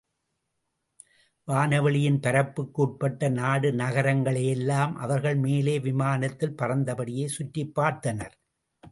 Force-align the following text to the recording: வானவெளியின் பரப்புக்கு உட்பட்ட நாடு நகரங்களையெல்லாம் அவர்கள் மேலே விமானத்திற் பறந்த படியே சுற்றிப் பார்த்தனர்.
வானவெளியின் 1.47 2.17
பரப்புக்கு 2.21 2.81
உட்பட்ட 2.81 3.29
நாடு 3.29 3.71
நகரங்களையெல்லாம் 3.71 4.93
அவர்கள் 4.95 5.35
மேலே 5.35 5.79
விமானத்திற் 5.79 6.55
பறந்த 6.55 6.95
படியே 6.95 7.27
சுற்றிப் 7.27 7.79
பார்த்தனர். 7.79 8.33